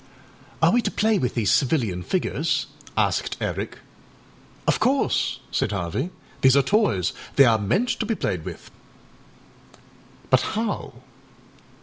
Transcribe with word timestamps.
â 0.63 0.65
âAre 0.67 0.73
we 0.73 0.81
to 0.81 0.89
play 0.89 1.19
with 1.19 1.35
these 1.35 1.51
civilian 1.51 2.01
figures?â 2.01 2.91
asked 2.97 3.37
Eric. 3.39 3.77
âOf 4.67 4.79
course,â 4.79 5.39
said 5.53 5.71
Harvey, 5.71 6.09
âthese 6.41 6.55
are 6.55 6.63
toys; 6.63 7.13
they 7.35 7.45
are 7.45 7.59
meant 7.59 7.89
to 7.89 8.07
be 8.07 8.15
played 8.15 8.43
with.â 8.43 10.35
âBut 10.39 10.41
how? 10.53 10.93